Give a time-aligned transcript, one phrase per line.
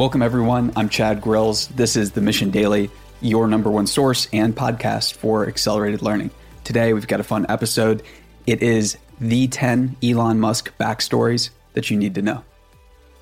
[0.00, 0.72] Welcome, everyone.
[0.76, 1.66] I'm Chad Grills.
[1.68, 2.90] This is the Mission Daily,
[3.20, 6.30] your number one source and podcast for accelerated learning.
[6.64, 8.02] Today, we've got a fun episode.
[8.46, 12.42] It is the 10 Elon Musk backstories that you need to know.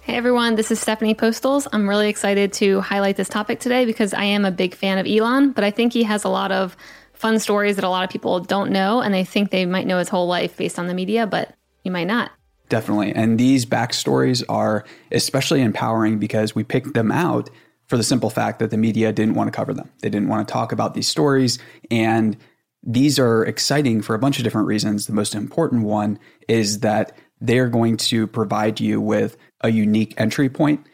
[0.02, 1.66] Hey everyone, this is Stephanie Postles.
[1.72, 5.06] I'm really excited to highlight this topic today because I am a big fan of
[5.08, 6.76] Elon, but I think he has a lot of
[7.12, 9.98] fun stories that a lot of people don't know and they think they might know
[9.98, 12.30] his whole life based on the media, but you might not.
[12.68, 13.14] Definitely.
[13.14, 17.48] And these backstories are especially empowering because we picked them out
[17.86, 19.90] for the simple fact that the media didn't want to cover them.
[20.02, 21.58] They didn't want to talk about these stories.
[21.90, 22.36] And
[22.82, 25.06] these are exciting for a bunch of different reasons.
[25.06, 26.18] The most important one
[26.48, 30.86] is that they're going to provide you with a unique entry point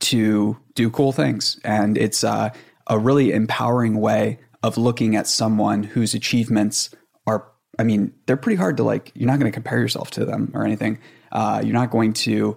[0.00, 1.60] to do cool things.
[1.62, 2.50] And it's uh,
[2.86, 6.90] a really empowering way of looking at someone whose achievements
[7.26, 7.46] are,
[7.78, 10.50] I mean, they're pretty hard to like, you're not going to compare yourself to them
[10.54, 10.98] or anything.
[11.32, 12.56] Uh, you're not going to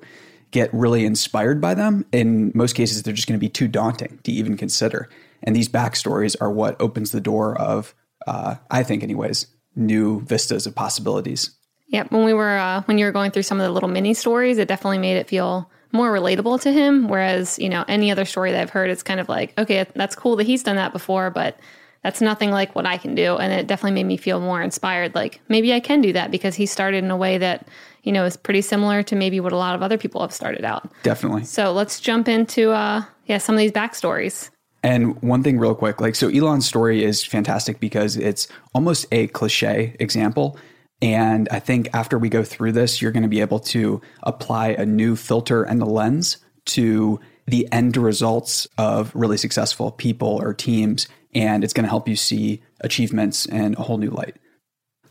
[0.52, 2.06] get really inspired by them.
[2.12, 5.10] In most cases, they're just going to be too daunting to even consider.
[5.42, 7.94] And these backstories are what opens the door of,
[8.28, 11.52] uh, I think, anyways, new vistas of possibilities.
[11.88, 12.12] Yep.
[12.12, 14.58] When we were uh, when you were going through some of the little mini stories,
[14.58, 17.08] it definitely made it feel more relatable to him.
[17.08, 20.16] Whereas you know any other story that I've heard, it's kind of like, okay, that's
[20.16, 21.60] cool that he's done that before, but
[22.04, 23.38] that's nothing like what I can do.
[23.38, 25.14] And it definitely made me feel more inspired.
[25.14, 27.68] Like maybe I can do that because he started in a way that
[28.04, 30.64] you know is pretty similar to maybe what a lot of other people have started
[30.64, 30.92] out.
[31.04, 31.46] Definitely.
[31.46, 34.50] So let's jump into uh, yeah some of these backstories.
[34.84, 39.28] And one thing, real quick, like, so Elon's story is fantastic because it's almost a
[39.28, 40.58] cliche example.
[41.02, 44.70] And I think after we go through this, you're going to be able to apply
[44.70, 50.54] a new filter and a lens to the end results of really successful people or
[50.54, 51.08] teams.
[51.34, 54.36] And it's going to help you see achievements in a whole new light.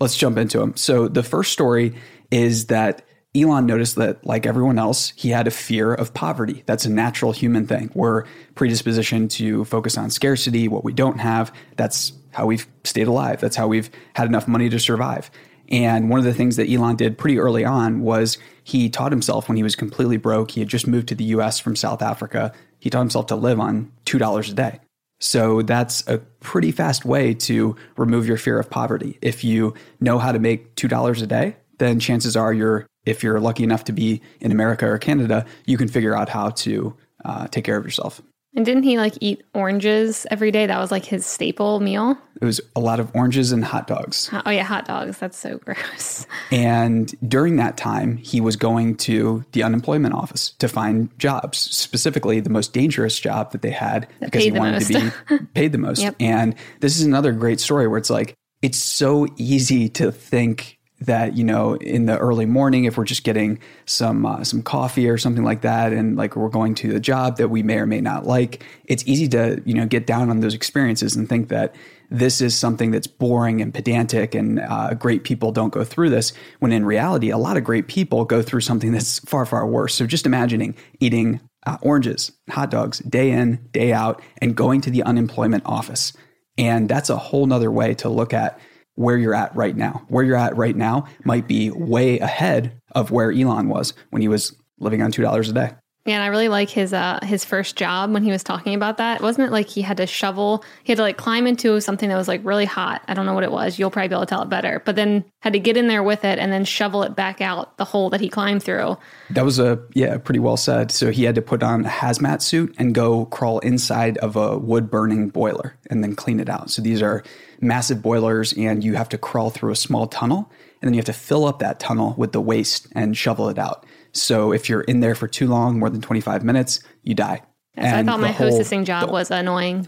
[0.00, 0.76] Let's jump into them.
[0.76, 1.94] So, the first story
[2.32, 3.02] is that
[3.34, 6.64] Elon noticed that, like everyone else, he had a fear of poverty.
[6.66, 7.90] That's a natural human thing.
[7.94, 8.24] We're
[8.54, 11.52] predispositioned to focus on scarcity, what we don't have.
[11.76, 13.40] That's how we've stayed alive.
[13.40, 15.30] That's how we've had enough money to survive.
[15.68, 19.48] And one of the things that Elon did pretty early on was he taught himself
[19.48, 20.50] when he was completely broke.
[20.50, 22.52] He had just moved to the US from South Africa.
[22.78, 24.80] He taught himself to live on $2 a day.
[25.20, 29.18] So that's a pretty fast way to remove your fear of poverty.
[29.22, 33.40] If you know how to make $2 a day, then chances are you're, if you're
[33.40, 37.46] lucky enough to be in America or Canada, you can figure out how to uh,
[37.48, 38.22] take care of yourself.
[38.54, 40.66] And didn't he like eat oranges every day?
[40.66, 42.18] That was like his staple meal.
[42.38, 44.28] It was a lot of oranges and hot dogs.
[44.44, 45.16] Oh yeah, hot dogs.
[45.18, 46.26] That's so gross.
[46.52, 52.40] And during that time, he was going to the unemployment office to find jobs, specifically
[52.40, 55.78] the most dangerous job that they had That because he wanted to be paid the
[55.78, 56.02] most.
[56.02, 56.16] Yep.
[56.20, 61.36] And this is another great story where it's like it's so easy to think that
[61.36, 65.18] you know in the early morning if we're just getting some uh, some coffee or
[65.18, 68.00] something like that and like we're going to the job that we may or may
[68.00, 71.74] not like it's easy to you know get down on those experiences and think that
[72.12, 76.32] this is something that's boring and pedantic and uh, great people don't go through this
[76.60, 79.94] when in reality a lot of great people go through something that's far far worse.
[79.94, 84.90] So just imagining eating uh, oranges hot dogs day in day out and going to
[84.90, 86.12] the unemployment office.
[86.58, 88.60] And that's a whole nother way to look at
[88.94, 90.04] where you're at right now.
[90.08, 94.28] Where you're at right now might be way ahead of where Elon was when he
[94.28, 95.72] was living on $2 a day.
[96.04, 98.96] Yeah, and I really like his uh his first job when he was talking about
[98.96, 99.20] that.
[99.20, 102.16] Wasn't it like he had to shovel, he had to like climb into something that
[102.16, 103.02] was like really hot.
[103.06, 103.78] I don't know what it was.
[103.78, 104.82] You'll probably be able to tell it better.
[104.84, 107.76] But then had to get in there with it and then shovel it back out
[107.76, 108.96] the hole that he climbed through.
[109.30, 110.90] That was a yeah, pretty well said.
[110.90, 114.58] So he had to put on a hazmat suit and go crawl inside of a
[114.58, 116.68] wood burning boiler and then clean it out.
[116.70, 117.22] So these are
[117.60, 121.06] massive boilers and you have to crawl through a small tunnel and then you have
[121.06, 123.86] to fill up that tunnel with the waste and shovel it out.
[124.12, 127.42] So if you're in there for too long, more than 25 minutes, you die.
[127.76, 129.86] So I thought my whole- hostessing job was annoying.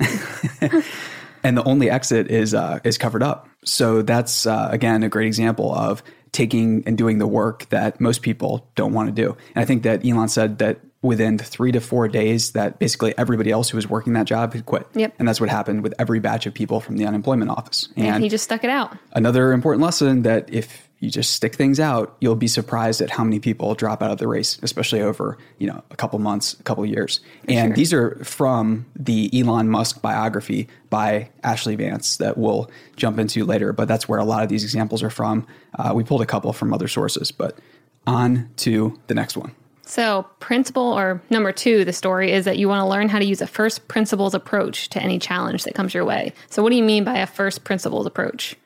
[1.43, 3.49] and the only exit is uh, is covered up.
[3.65, 6.03] So that's uh, again a great example of
[6.33, 9.37] taking and doing the work that most people don't want to do.
[9.55, 13.51] And I think that Elon said that within three to four days, that basically everybody
[13.51, 14.87] else who was working that job had quit.
[14.95, 15.15] Yep.
[15.19, 17.89] And that's what happened with every batch of people from the unemployment office.
[17.95, 18.97] and he just stuck it out.
[19.13, 23.23] Another important lesson that if you just stick things out, you'll be surprised at how
[23.23, 26.63] many people drop out of the race, especially over, you know, a couple months, a
[26.63, 27.21] couple years.
[27.49, 27.77] and sure.
[27.77, 33.73] these are from the Elon Musk biography by Ashley Vance that we'll jump into later,
[33.73, 35.47] but that's where a lot of these examples are from.
[35.79, 37.59] Uh, we pulled a couple from other sources, but
[38.07, 39.55] on to the next one.
[39.87, 43.25] So, principle or number two, the story is that you want to learn how to
[43.25, 46.33] use a first principles approach to any challenge that comes your way.
[46.49, 48.57] So, what do you mean by a first principles approach?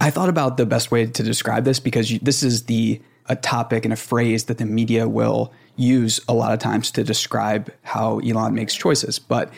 [0.00, 3.36] I thought about the best way to describe this because you, this is the a
[3.36, 7.72] topic and a phrase that the media will use a lot of times to describe
[7.82, 9.18] how Elon makes choices.
[9.18, 9.52] But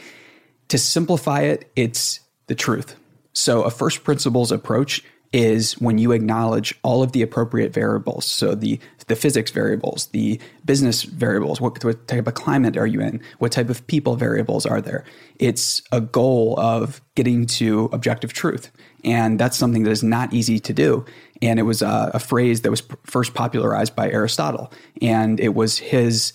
[0.68, 2.96] to simplify it, it's the truth.
[3.32, 5.02] So, a first principles approach
[5.36, 8.24] is when you acknowledge all of the appropriate variables.
[8.24, 13.00] So the the physics variables, the business variables, what, what, type of climate are you
[13.00, 13.20] in?
[13.38, 15.04] What type of people variables are there?
[15.38, 18.72] It's a goal of getting to objective truth.
[19.04, 21.04] And that's something that is not easy to do.
[21.40, 24.72] And it was a, a phrase that was first popularized by Aristotle.
[25.00, 26.32] And it was his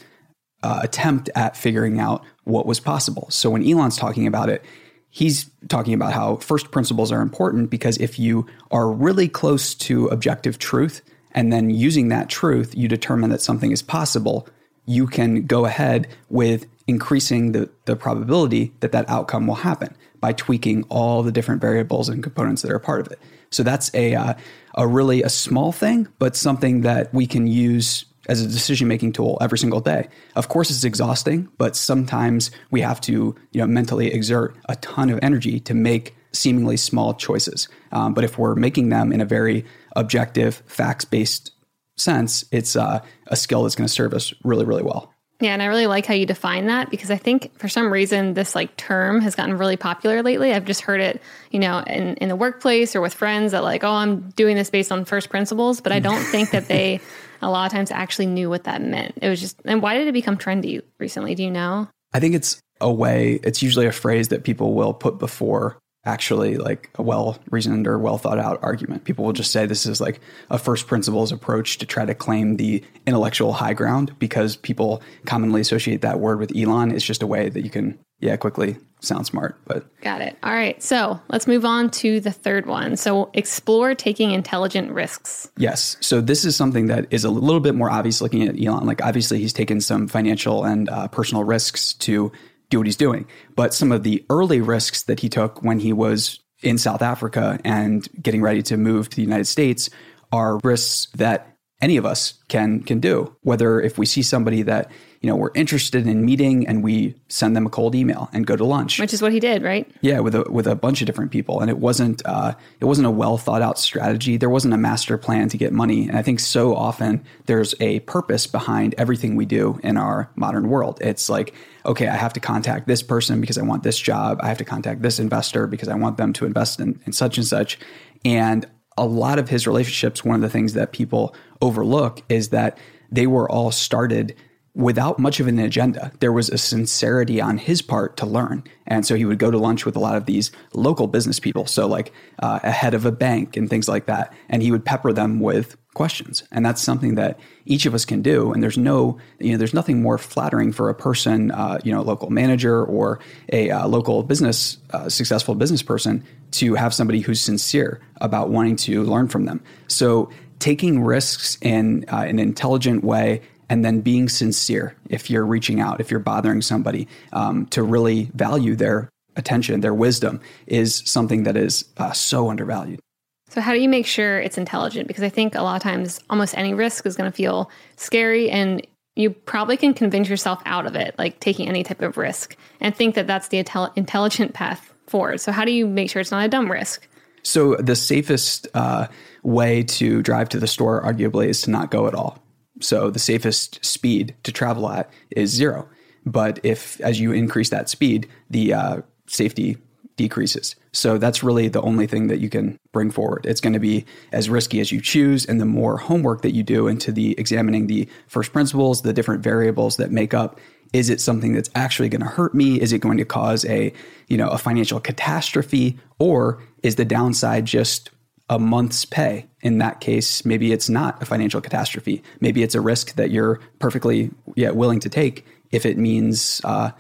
[0.64, 3.28] uh, attempt at figuring out what was possible.
[3.32, 4.64] So when Elon's talking about it,
[5.12, 10.08] he's talking about how first principles are important because if you are really close to
[10.08, 11.02] objective truth
[11.34, 14.48] and then using that truth, you determine that something is possible,
[14.86, 20.34] you can go ahead with increasing the, the probability that that outcome will happen by
[20.34, 23.20] tweaking all the different variables and components that are part of it.
[23.50, 24.34] So that's a, uh,
[24.76, 29.14] a really a small thing, but something that we can use as a decision making
[29.14, 30.08] tool every single day.
[30.36, 35.10] Of course, it's exhausting, but sometimes we have to you know mentally exert a ton
[35.10, 37.68] of energy to make seemingly small choices.
[37.92, 39.66] Um, but if we're making them in a very
[39.96, 41.52] objective, facts based
[41.98, 45.14] sense, it's uh, a skill that's going to serve us really, really well.
[45.42, 48.36] Yeah, and I really like how you define that because I think for some reason
[48.36, 50.54] this like term has gotten really popular lately.
[50.54, 51.20] I've just heard it,
[51.50, 54.70] you know, in, in the workplace or with friends that like, oh, I'm doing this
[54.70, 57.02] based on first principles, but I don't think that they
[57.42, 59.18] a lot of times actually knew what that meant.
[59.22, 61.36] It was just, and why did it become trendy recently?
[61.36, 61.88] Do you know?
[62.14, 66.58] I think it's a way, it's usually a phrase that people will put before actually
[66.58, 69.04] like a well reasoned or well thought out argument.
[69.04, 72.58] People will just say this is like a first principles approach to try to claim
[72.58, 76.92] the intellectual high ground because people commonly associate that word with Elon.
[76.92, 79.58] It's just a way that you can, yeah, quickly sound smart.
[79.66, 80.38] But got it.
[80.44, 80.82] All right.
[80.82, 82.96] So let's move on to the third one.
[82.96, 85.52] So explore taking intelligent risks.
[85.58, 85.98] Yes.
[86.00, 88.86] So this is something that is a little bit more obvious looking at Elon.
[88.86, 92.32] Like obviously he's taken some financial and uh, personal risks to
[92.70, 93.28] do what he's doing.
[93.56, 97.60] But some of the early risks that he took when he was in South Africa
[97.66, 99.90] and getting ready to move to the United States
[100.32, 103.36] are risks that any of us can can do.
[103.42, 107.56] Whether if we see somebody that you know we're interested in meeting and we send
[107.56, 109.90] them a cold email and go to lunch, which is what he did, right?
[110.02, 113.08] Yeah, with a with a bunch of different people, and it wasn't uh, it wasn't
[113.08, 114.38] a well thought out strategy.
[114.38, 118.00] There wasn't a master plan to get money, and I think so often there's a
[118.02, 120.98] purpose behind everything we do in our modern world.
[121.02, 121.54] It's like
[121.86, 124.40] okay, I have to contact this person because I want this job.
[124.42, 127.38] I have to contact this investor because I want them to invest in, in such
[127.38, 127.80] and such.
[128.24, 128.68] And
[128.98, 132.78] a lot of his relationships, one of the things that people overlook is that
[133.12, 134.36] they were all started
[134.74, 136.12] without much of an agenda.
[136.20, 138.64] There was a sincerity on his part to learn.
[138.88, 141.66] And so he would go to lunch with a lot of these local business people.
[141.66, 144.34] So, like uh, a head of a bank and things like that.
[144.50, 146.44] And he would pepper them with questions.
[146.52, 148.54] And that's something that each of us can do.
[148.54, 152.00] And there's no, you know, there's nothing more flattering for a person, uh, you know,
[152.00, 153.20] a local manager or
[153.52, 158.78] a uh, local business, uh, successful business person to have somebody who's sincere about wanting
[158.78, 159.62] to learn from them.
[159.88, 160.30] So,
[160.60, 163.42] taking risks in uh, an intelligent way
[163.72, 168.30] and then being sincere if you're reaching out, if you're bothering somebody, um, to really
[168.36, 173.00] value their attention, their wisdom is something that is uh, so undervalued.
[173.48, 175.08] So, how do you make sure it's intelligent?
[175.08, 178.52] Because I think a lot of times almost any risk is going to feel scary
[178.52, 182.58] and you probably can convince yourself out of it, like taking any type of risk,
[182.82, 185.40] and think that that's the intel- intelligent path forward.
[185.40, 187.08] So, how do you make sure it's not a dumb risk?
[187.44, 189.08] So, the safest uh,
[189.44, 192.38] way to drive to the store, arguably, is to not go at all.
[192.82, 195.88] So the safest speed to travel at is zero.
[196.26, 199.78] But if, as you increase that speed, the uh, safety
[200.18, 200.76] decreases.
[200.92, 203.46] So that's really the only thing that you can bring forward.
[203.46, 206.64] It's going to be as risky as you choose, and the more homework that you
[206.64, 210.60] do into the examining the first principles, the different variables that make up.
[210.94, 212.80] Is it something that's actually going to hurt me?
[212.80, 213.94] Is it going to cause a,
[214.28, 218.12] you know, a financial catastrophe, or is the downside just
[218.52, 219.48] a month's pay.
[219.62, 222.22] In that case, maybe it's not a financial catastrophe.
[222.42, 226.92] Maybe it's a risk that you're perfectly yeah, willing to take if it means uh,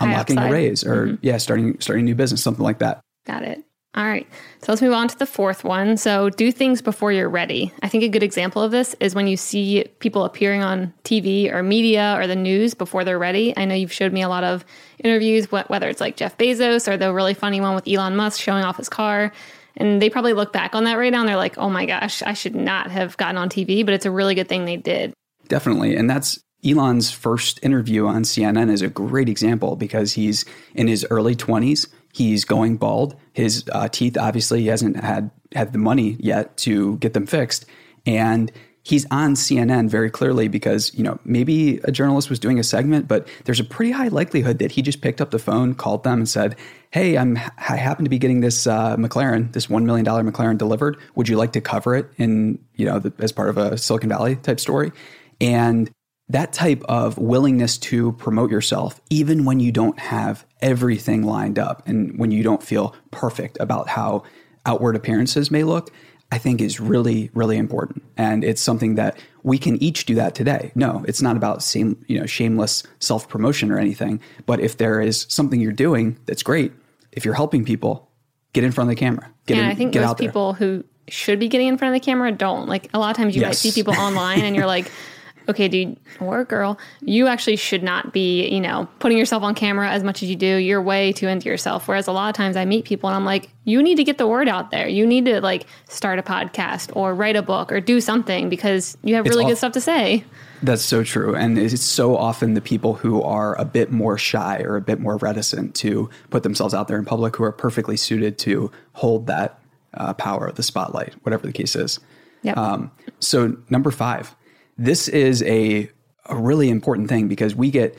[0.00, 1.14] unlocking a raise or mm-hmm.
[1.20, 3.00] yeah, starting starting a new business, something like that.
[3.26, 3.62] Got it.
[3.94, 4.26] All right.
[4.62, 5.98] So let's move on to the fourth one.
[5.98, 7.72] So do things before you're ready.
[7.82, 11.52] I think a good example of this is when you see people appearing on TV
[11.52, 13.54] or media or the news before they're ready.
[13.56, 14.64] I know you've showed me a lot of
[15.02, 18.64] interviews, whether it's like Jeff Bezos or the really funny one with Elon Musk showing
[18.64, 19.32] off his car.
[19.76, 22.22] And they probably look back on that right now and they're like, oh my gosh,
[22.22, 25.12] I should not have gotten on TV, but it's a really good thing they did.
[25.48, 25.96] Definitely.
[25.96, 31.06] And that's Elon's first interview on CNN is a great example because he's in his
[31.10, 31.88] early 20s.
[32.12, 33.14] He's going bald.
[33.34, 37.66] His uh, teeth, obviously, he hasn't had, had the money yet to get them fixed.
[38.06, 38.50] And
[38.86, 43.08] he's on CNN very clearly because, you know, maybe a journalist was doing a segment,
[43.08, 46.20] but there's a pretty high likelihood that he just picked up the phone, called them
[46.20, 46.54] and said,
[46.92, 50.98] Hey, I'm, I happen to be getting this uh, McLaren, this $1 million McLaren delivered.
[51.16, 54.08] Would you like to cover it in, you know, the, as part of a Silicon
[54.08, 54.92] Valley type story?
[55.40, 55.90] And
[56.28, 61.82] that type of willingness to promote yourself, even when you don't have everything lined up
[61.88, 64.22] and when you don't feel perfect about how
[64.64, 65.90] outward appearances may look,
[66.32, 68.02] I think is really, really important.
[68.16, 70.72] And it's something that we can each do that today.
[70.74, 74.20] No, it's not about same, you know, shameless self promotion or anything.
[74.44, 76.72] But if there is something you're doing that's great,
[77.12, 78.10] if you're helping people,
[78.52, 79.30] get in front of the camera.
[79.46, 82.00] Get and in, I think get most people who should be getting in front of
[82.00, 82.68] the camera don't.
[82.68, 84.90] Like a lot of times you might see people online and you're like,
[85.48, 89.90] okay, dude or girl, you actually should not be, you know, putting yourself on camera
[89.90, 90.56] as much as you do.
[90.56, 91.88] You're way too into yourself.
[91.88, 94.18] Whereas a lot of times I meet people and I'm like, you need to get
[94.18, 94.88] the word out there.
[94.88, 98.96] You need to like start a podcast or write a book or do something because
[99.02, 100.24] you have really all- good stuff to say.
[100.62, 101.34] That's so true.
[101.34, 104.98] And it's so often the people who are a bit more shy or a bit
[105.00, 109.26] more reticent to put themselves out there in public who are perfectly suited to hold
[109.26, 109.58] that
[109.94, 112.00] uh, power, the spotlight, whatever the case is.
[112.42, 112.56] Yep.
[112.56, 114.34] Um, so, number five,
[114.78, 115.88] this is a,
[116.26, 117.96] a really important thing because we get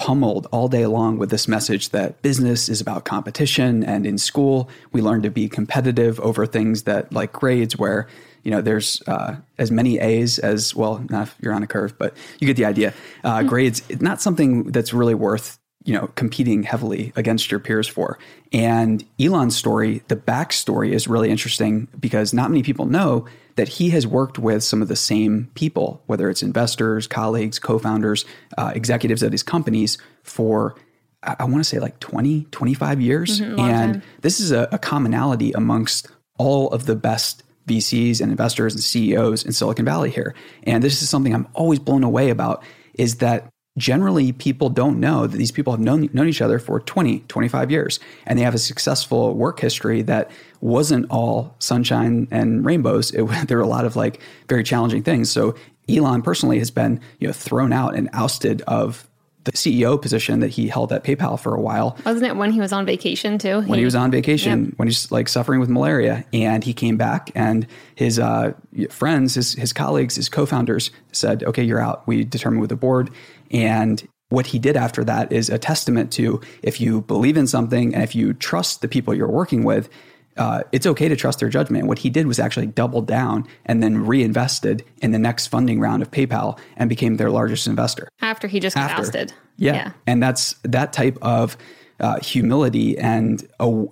[0.00, 3.84] pummeled all day long with this message that business is about competition.
[3.84, 8.08] And in school, we learn to be competitive over things that, like grades, where
[8.42, 11.04] you know there's uh, as many A's as well.
[11.10, 12.94] Not if you're on a curve, but you get the idea.
[13.22, 18.18] Uh, Grades, not something that's really worth you know competing heavily against your peers for.
[18.52, 23.26] And Elon's story, the backstory is really interesting because not many people know
[23.60, 28.24] that he has worked with some of the same people, whether it's investors, colleagues, co-founders,
[28.56, 30.76] uh, executives at his companies for
[31.22, 33.38] I, I want to say like 20, 25 years.
[33.38, 34.02] long and time.
[34.22, 39.44] this is a, a commonality amongst all of the best VCs and investors and CEOs
[39.44, 40.34] in Silicon Valley here.
[40.62, 42.64] And this is something I'm always blown away about
[42.94, 46.80] is that generally people don't know that these people have known, known each other for
[46.80, 52.64] 20, 25 years and they have a successful work history that wasn't all sunshine and
[52.64, 53.12] rainbows.
[53.12, 55.30] It, there were a lot of like very challenging things.
[55.30, 55.54] So
[55.88, 59.06] Elon personally has been, you know, thrown out and ousted of
[59.44, 62.60] the CEO position that he held at PayPal for a while Wasn't it when he
[62.60, 63.62] was on vacation too?
[63.62, 67.30] when he was on vacation, when he's like suffering with malaria, and he came back,
[67.34, 68.52] and his uh,
[68.90, 73.10] friends, his his colleagues, his co-founders said, "Okay, you're out." We determined with the board,
[73.50, 77.94] and what he did after that is a testament to if you believe in something
[77.94, 79.88] and if you trust the people you're working with.
[80.36, 81.86] Uh, it's okay to trust their judgment.
[81.86, 86.00] What he did was actually double down and then reinvested in the next funding round
[86.00, 88.08] of PayPal and became their largest investor.
[88.22, 89.34] after he just got ousted.
[89.56, 89.92] Yeah.
[90.06, 91.56] And that's that type of
[91.98, 93.82] uh, humility and uh,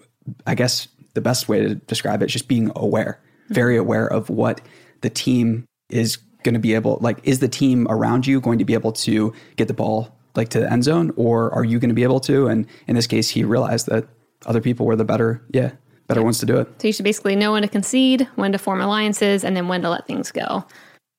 [0.46, 4.30] I guess the best way to describe it is just being aware, very aware of
[4.30, 4.60] what
[5.00, 8.64] the team is going to be able like is the team around you going to
[8.64, 11.90] be able to get the ball like to the end zone or are you going
[11.90, 14.06] to be able to and in this case he realized that
[14.46, 15.72] other people were the better yeah
[16.06, 18.58] better ones to do it So you should basically know when to concede, when to
[18.58, 20.64] form alliances, and then when to let things go.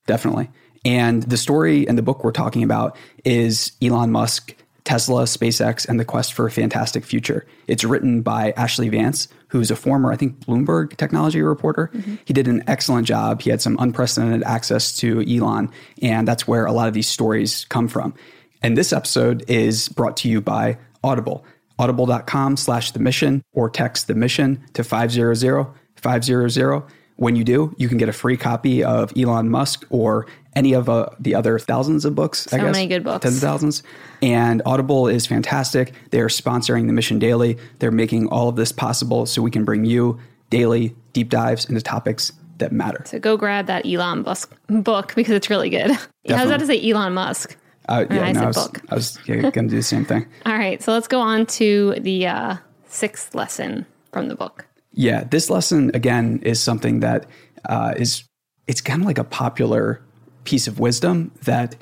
[0.08, 0.50] Definitely.
[0.84, 4.56] And the story and the book we're talking about is Elon Musk,
[4.86, 7.46] Tesla, SpaceX, and the quest for a fantastic future.
[7.68, 11.92] It's written by Ashley Vance, who's a former, I think, Bloomberg technology reporter.
[11.94, 12.16] Mm-hmm.
[12.26, 13.42] He did an excellent job.
[13.42, 15.70] He had some unprecedented access to Elon,
[16.02, 18.14] and that's where a lot of these stories come from.
[18.62, 21.46] And this episode is brought to you by Audible.
[21.78, 26.84] Audible.com slash the mission or text the mission to 500 500.
[27.20, 30.88] When you do, you can get a free copy of Elon Musk or any of
[30.88, 32.48] uh, the other thousands of books.
[32.48, 33.24] I So guess many good books.
[33.24, 33.84] tens of thousands.
[34.22, 35.94] And Audible is fantastic.
[36.12, 37.58] They are sponsoring the Mission Daily.
[37.80, 40.18] They're making all of this possible so we can bring you
[40.50, 43.04] daily deep dives into topics that matter.
[43.06, 45.92] So go grab that Elon Musk book because it's really good.
[46.30, 47.58] How's that to say Elon Musk?
[47.90, 48.82] Uh, yeah, I no, I was, book.
[48.90, 50.26] I was going to do the same thing.
[50.46, 52.56] All right, so let's go on to the uh,
[52.88, 54.66] sixth lesson from the book.
[54.92, 57.26] Yeah, this lesson again is something that
[57.66, 58.24] uh, is
[58.68, 60.02] it's kind of like a popular
[60.44, 61.76] piece of wisdom that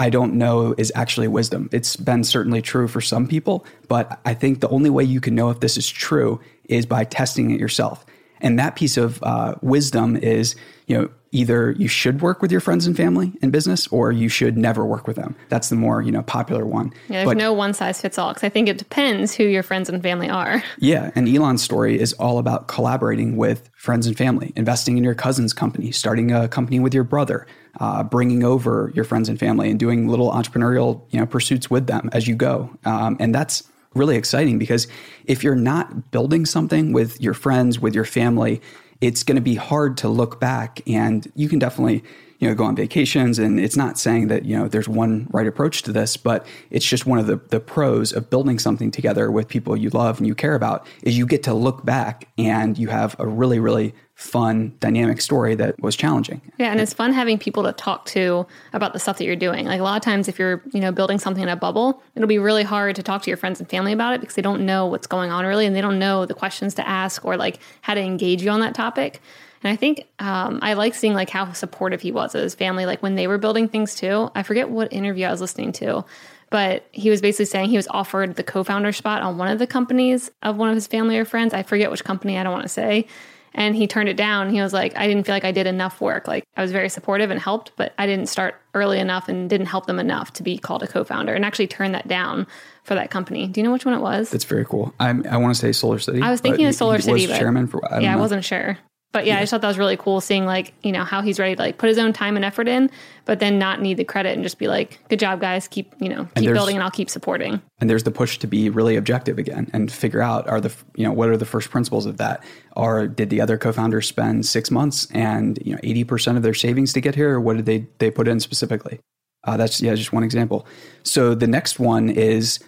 [0.00, 1.68] I don't know is actually wisdom.
[1.72, 5.34] It's been certainly true for some people, but I think the only way you can
[5.34, 8.04] know if this is true is by testing it yourself.
[8.40, 10.56] And that piece of uh, wisdom is,
[10.86, 14.28] you know, either you should work with your friends and family in business, or you
[14.28, 15.34] should never work with them.
[15.48, 16.92] That's the more you know popular one.
[17.08, 19.62] Yeah, there's But- no one size fits all because I think it depends who your
[19.62, 20.62] friends and family are.
[20.78, 25.14] Yeah, and Elon's story is all about collaborating with friends and family, investing in your
[25.14, 27.46] cousin's company, starting a company with your brother,
[27.80, 31.86] uh, bringing over your friends and family, and doing little entrepreneurial you know pursuits with
[31.86, 32.70] them as you go.
[32.84, 33.62] Um, and that's
[33.94, 34.86] really exciting because
[35.26, 38.60] if you're not building something with your friends, with your family,
[39.02, 42.02] it's going to be hard to look back and you can definitely
[42.38, 45.46] you know go on vacations and it's not saying that you know there's one right
[45.46, 49.30] approach to this but it's just one of the, the pros of building something together
[49.30, 52.78] with people you love and you care about is you get to look back and
[52.78, 57.12] you have a really really fun dynamic story that was challenging yeah and it's fun
[57.12, 60.02] having people to talk to about the stuff that you're doing like a lot of
[60.02, 63.02] times if you're you know building something in a bubble it'll be really hard to
[63.02, 65.44] talk to your friends and family about it because they don't know what's going on
[65.46, 68.50] really and they don't know the questions to ask or like how to engage you
[68.50, 69.20] on that topic
[69.62, 72.84] and I think um, I like seeing like how supportive he was of his family,
[72.84, 74.30] like when they were building things too.
[74.34, 76.04] I forget what interview I was listening to,
[76.50, 79.66] but he was basically saying he was offered the co-founder spot on one of the
[79.66, 81.54] companies of one of his family or friends.
[81.54, 82.38] I forget which company.
[82.38, 83.06] I don't want to say.
[83.54, 84.50] And he turned it down.
[84.50, 86.26] He was like, I didn't feel like I did enough work.
[86.26, 89.66] Like I was very supportive and helped, but I didn't start early enough and didn't
[89.66, 92.46] help them enough to be called a co-founder and actually turned that down
[92.84, 93.46] for that company.
[93.46, 94.30] Do you know which one it was?
[94.30, 94.94] That's very cool.
[94.98, 96.22] I'm, i want to say Solar City.
[96.22, 97.84] I was thinking of Solar City, but chairman for.
[97.92, 98.18] I yeah, know.
[98.18, 98.78] I wasn't sure.
[99.12, 101.20] But yeah, yeah, I just thought that was really cool seeing like, you know, how
[101.20, 102.90] he's ready to like put his own time and effort in,
[103.26, 106.08] but then not need the credit and just be like, good job guys, keep, you
[106.08, 107.60] know, keep building and I'll keep supporting.
[107.78, 111.04] And there's the push to be really objective again and figure out are the, you
[111.04, 112.42] know, what are the first principles of that?
[112.74, 116.94] Or did the other co-founders spend six months and, you know, 80% of their savings
[116.94, 117.34] to get here?
[117.34, 118.98] Or what did they, they put in specifically?
[119.44, 120.66] Uh, that's, yeah, just one example.
[121.02, 122.60] So the next one is,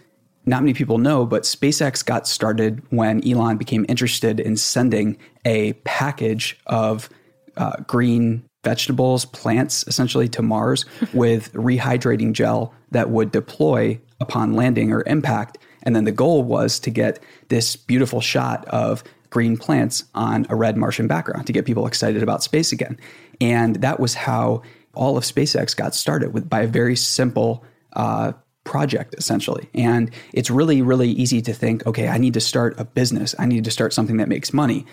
[0.46, 5.72] not many people know, but SpaceX got started when Elon became interested in sending a
[5.84, 7.08] package of
[7.56, 10.84] uh, green vegetables, plants, essentially to Mars
[11.14, 15.58] with rehydrating gel that would deploy upon landing or impact.
[15.82, 20.56] And then the goal was to get this beautiful shot of green plants on a
[20.56, 22.96] red Martian background to get people excited about space again.
[23.40, 24.62] And that was how
[24.94, 28.32] all of SpaceX got started with by a very simple uh,
[28.64, 29.68] project essentially.
[29.74, 33.34] And it's really, really easy to think, okay, I need to start a business.
[33.38, 34.86] I need to start something that makes money.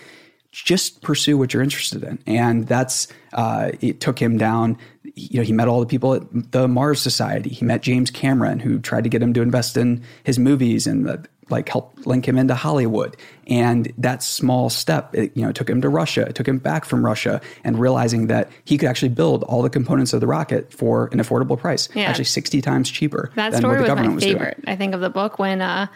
[0.52, 2.18] Just pursue what you're interested in.
[2.26, 4.76] And that's, uh, it took him down.
[5.14, 7.48] You know, he met all the people at the Mars Society.
[7.48, 11.06] He met James Cameron, who tried to get him to invest in his movies and
[11.06, 13.16] the, like help link him into Hollywood.
[13.46, 16.22] And that small step, it, you know, took him to Russia.
[16.22, 19.70] It took him back from Russia and realizing that he could actually build all the
[19.70, 22.04] components of the rocket for an affordable price, yeah.
[22.04, 24.94] actually 60 times cheaper that story what the government was my favorite, was I think,
[24.94, 25.86] of the book when, uh,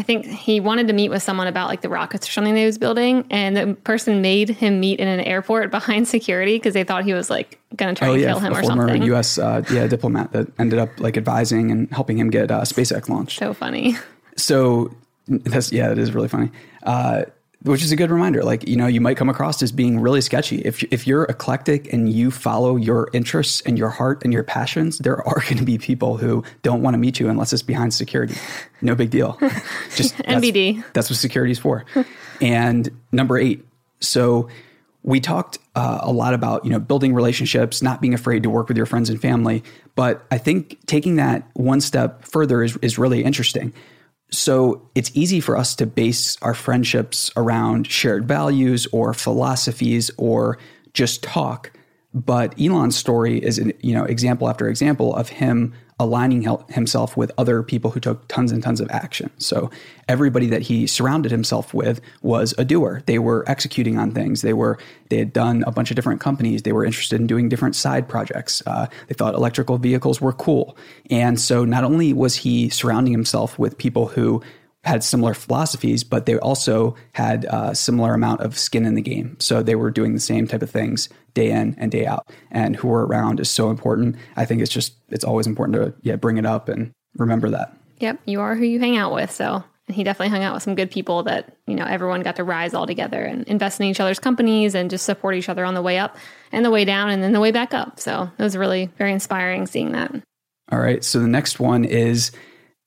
[0.00, 2.64] I think he wanted to meet with someone about like the rockets or something they
[2.64, 6.84] was building, and the person made him meet in an airport behind security because they
[6.84, 8.88] thought he was like going to try oh, to yeah, kill him a or former
[8.88, 9.02] something.
[9.02, 9.36] U.S.
[9.36, 13.38] Uh, yeah diplomat that ended up like advising and helping him get uh, SpaceX launched.
[13.38, 13.94] So funny.
[14.40, 14.94] So
[15.28, 16.50] that's yeah, it is really funny.
[16.82, 17.24] Uh,
[17.62, 18.42] which is a good reminder.
[18.42, 20.60] Like you know, you might come across as being really sketchy.
[20.62, 24.98] If if you're eclectic and you follow your interests and your heart and your passions,
[24.98, 27.92] there are going to be people who don't want to meet you unless it's behind
[27.92, 28.34] security.
[28.80, 29.36] No big deal.
[29.94, 30.76] Just NBD.
[30.76, 31.84] That's, that's what security is for.
[32.40, 33.64] and number eight.
[34.00, 34.48] So
[35.02, 38.68] we talked uh, a lot about you know building relationships, not being afraid to work
[38.68, 39.62] with your friends and family.
[39.96, 43.74] But I think taking that one step further is is really interesting.
[44.32, 50.58] So it's easy for us to base our friendships around shared values or philosophies or
[50.94, 51.72] just talk.
[52.12, 57.30] But Elon's story is an you know example after example of him aligning himself with
[57.36, 59.30] other people who took tons and tons of action.
[59.36, 59.70] So
[60.08, 63.02] everybody that he surrounded himself with was a doer.
[63.04, 64.40] They were executing on things.
[64.40, 64.78] They were
[65.10, 66.62] they had done a bunch of different companies.
[66.62, 68.62] They were interested in doing different side projects.
[68.66, 70.76] Uh, they thought electrical vehicles were cool.
[71.10, 74.42] And so not only was he surrounding himself with people who
[74.84, 79.36] had similar philosophies, but they also had a similar amount of skin in the game.
[79.38, 82.28] So they were doing the same type of things day in and day out.
[82.50, 84.16] And who we're around is so important.
[84.36, 87.76] I think it's just it's always important to yeah bring it up and remember that.
[87.98, 89.30] Yep, you are who you hang out with.
[89.30, 92.36] So and he definitely hung out with some good people that you know everyone got
[92.36, 95.64] to rise all together and invest in each other's companies and just support each other
[95.64, 96.16] on the way up
[96.52, 97.98] and the way down and then the way back up.
[97.98, 100.14] So it was really very inspiring seeing that.
[100.70, 101.02] All right.
[101.02, 102.30] So the next one is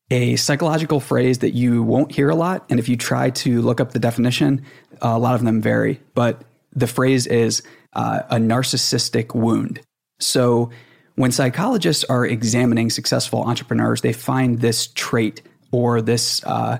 [0.10, 2.66] a psychological phrase that you won't hear a lot.
[2.70, 4.64] And if you try to look up the definition,
[5.02, 6.00] a lot of them vary.
[6.14, 7.64] But the phrase is
[7.96, 9.82] uh, a narcissistic wound.
[10.20, 10.70] So
[11.16, 16.80] when psychologists are examining successful entrepreneurs, they find this trait or this uh,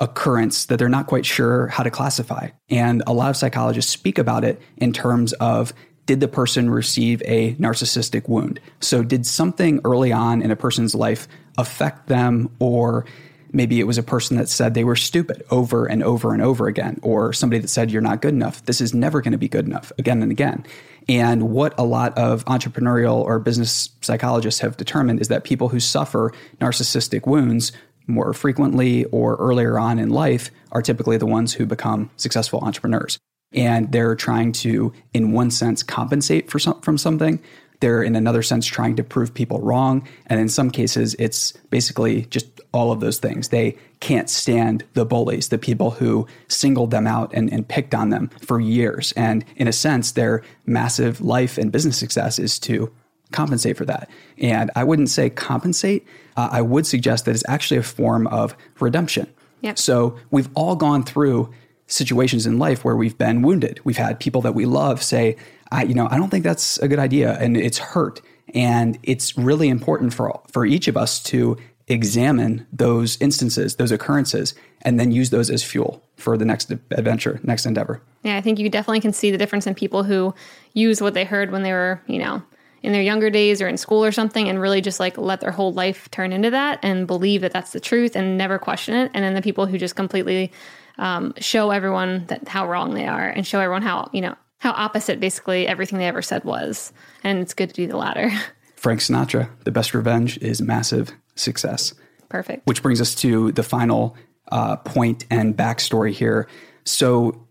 [0.00, 2.48] occurrence that they're not quite sure how to classify.
[2.70, 5.72] And a lot of psychologists speak about it in terms of
[6.06, 8.60] did the person receive a narcissistic wound?
[8.80, 13.06] So, did something early on in a person's life affect them, or
[13.54, 16.66] maybe it was a person that said they were stupid over and over and over
[16.66, 18.64] again, or somebody that said, You're not good enough.
[18.64, 20.66] This is never going to be good enough again and again.
[21.08, 25.80] And what a lot of entrepreneurial or business psychologists have determined is that people who
[25.80, 27.72] suffer narcissistic wounds
[28.06, 33.18] more frequently or earlier on in life are typically the ones who become successful entrepreneurs.
[33.52, 37.38] and they're trying to, in one sense, compensate for some, from something.
[37.78, 40.08] They're in another sense trying to prove people wrong.
[40.26, 43.48] And in some cases, it's basically just all of those things.
[43.48, 48.10] They can't stand the bullies, the people who singled them out and, and picked on
[48.10, 49.12] them for years.
[49.16, 52.92] And in a sense, their massive life and business success is to
[53.32, 54.10] compensate for that.
[54.38, 56.06] And I wouldn't say compensate,
[56.36, 59.32] uh, I would suggest that it's actually a form of redemption.
[59.62, 59.78] Yep.
[59.78, 61.54] So we've all gone through
[61.86, 63.80] situations in life where we've been wounded.
[63.84, 65.36] We've had people that we love say,
[65.70, 68.20] I, you know, I don't think that's a good idea, and it's hurt.
[68.54, 71.56] And it's really important for for each of us to
[71.86, 77.40] examine those instances, those occurrences, and then use those as fuel for the next adventure,
[77.42, 78.00] next endeavor.
[78.22, 80.34] Yeah, I think you definitely can see the difference in people who
[80.72, 82.42] use what they heard when they were, you know,
[82.82, 85.50] in their younger days or in school or something and really just like let their
[85.50, 89.10] whole life turn into that and believe that that's the truth and never question it.
[89.14, 90.52] And then the people who just completely
[90.98, 94.72] um, show everyone that how wrong they are and show everyone how, you know, how
[94.72, 96.92] opposite basically everything they ever said was.
[97.22, 98.30] And it's good to do the latter.
[98.76, 101.94] Frank Sinatra, the best revenge is massive success.
[102.28, 102.66] Perfect.
[102.66, 104.16] Which brings us to the final
[104.50, 106.48] uh, point and backstory here.
[106.84, 107.46] So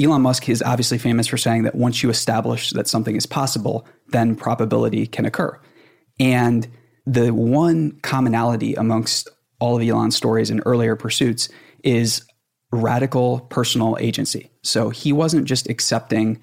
[0.00, 3.86] Elon Musk is obviously famous for saying that once you establish that something is possible,
[4.08, 5.58] then probability can occur.
[6.18, 6.68] And
[7.06, 11.48] the one commonality amongst all of Elon's stories and earlier pursuits
[11.84, 12.24] is
[12.72, 14.50] radical personal agency.
[14.62, 16.40] So he wasn't just accepting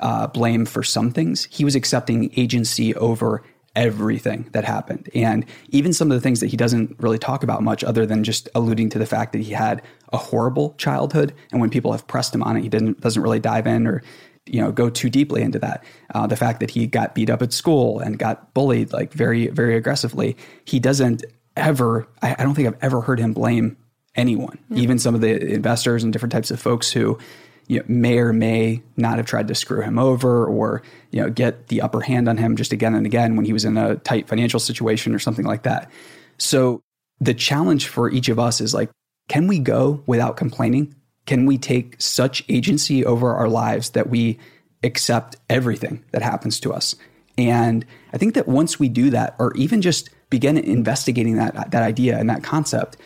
[0.00, 3.42] uh, blame for some things, he was accepting agency over
[3.78, 5.08] everything that happened.
[5.14, 8.24] And even some of the things that he doesn't really talk about much, other than
[8.24, 11.32] just alluding to the fact that he had a horrible childhood.
[11.52, 14.02] And when people have pressed him on it, he didn't, doesn't really dive in or
[14.46, 17.42] you know go too deeply into that uh, the fact that he got beat up
[17.42, 21.22] at school and got bullied like very very aggressively he doesn't
[21.54, 23.76] ever I, I don't think i've ever heard him blame
[24.14, 27.18] anyone even some of the investors and different types of folks who
[27.68, 31.30] you know, may or may not have tried to screw him over or you know
[31.30, 33.96] get the upper hand on him just again and again when he was in a
[33.96, 35.90] tight financial situation or something like that.
[36.38, 36.80] So
[37.20, 38.90] the challenge for each of us is like,
[39.28, 40.94] can we go without complaining?
[41.26, 44.38] Can we take such agency over our lives that we
[44.82, 46.94] accept everything that happens to us?
[47.36, 51.82] And I think that once we do that, or even just begin investigating that that
[51.82, 52.96] idea and that concept,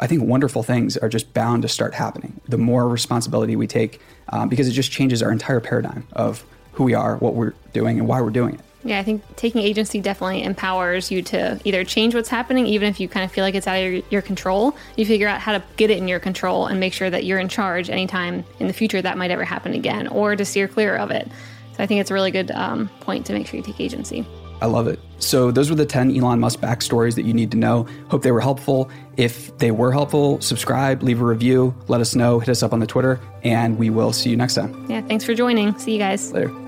[0.00, 2.40] I think wonderful things are just bound to start happening.
[2.48, 6.84] The more responsibility we take, um, because it just changes our entire paradigm of who
[6.84, 8.60] we are, what we're doing, and why we're doing it.
[8.84, 13.00] Yeah, I think taking agency definitely empowers you to either change what's happening, even if
[13.00, 14.76] you kind of feel like it's out of your, your, control.
[14.96, 17.40] You figure out how to get it in your control and make sure that you're
[17.40, 20.96] in charge anytime in the future that might ever happen again, or to steer clear
[20.96, 21.28] of it.
[21.76, 24.24] So I think it's a really good um, point to make sure you take agency.
[24.60, 25.00] I love it.
[25.20, 27.86] So, those were the 10 Elon Musk backstories that you need to know.
[28.08, 28.88] Hope they were helpful.
[29.16, 32.78] If they were helpful, subscribe, leave a review, let us know, hit us up on
[32.78, 34.86] the Twitter, and we will see you next time.
[34.88, 35.76] Yeah, thanks for joining.
[35.78, 36.32] See you guys.
[36.32, 36.67] Later.